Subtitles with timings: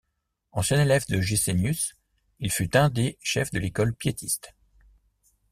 [0.53, 1.93] Ancien élève de Gesenius,
[2.39, 4.55] il fut un des chefs de l'école piétiste.